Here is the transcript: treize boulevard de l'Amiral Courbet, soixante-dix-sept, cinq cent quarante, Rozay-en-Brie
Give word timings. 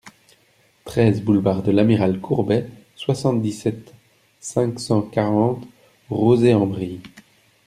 treize 0.83 1.21
boulevard 1.21 1.61
de 1.61 1.71
l'Amiral 1.71 2.19
Courbet, 2.19 2.67
soixante-dix-sept, 2.95 3.93
cinq 4.39 4.79
cent 4.79 5.03
quarante, 5.03 5.63
Rozay-en-Brie 6.09 7.01